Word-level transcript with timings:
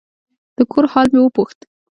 د 0.57 0.59
کور 0.71 0.85
حال 0.93 1.07
مې 1.13 1.19
وپوښت. 1.21 1.59